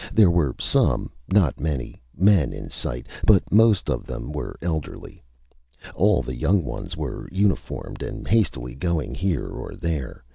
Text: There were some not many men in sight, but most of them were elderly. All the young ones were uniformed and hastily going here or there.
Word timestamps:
There 0.11 0.31
were 0.31 0.55
some 0.59 1.11
not 1.31 1.59
many 1.59 2.01
men 2.17 2.53
in 2.53 2.71
sight, 2.71 3.05
but 3.23 3.51
most 3.51 3.87
of 3.87 4.07
them 4.07 4.31
were 4.31 4.55
elderly. 4.59 5.23
All 5.93 6.23
the 6.23 6.35
young 6.35 6.63
ones 6.63 6.97
were 6.97 7.29
uniformed 7.31 8.01
and 8.01 8.27
hastily 8.27 8.73
going 8.73 9.13
here 9.13 9.45
or 9.49 9.75
there. 9.75 10.23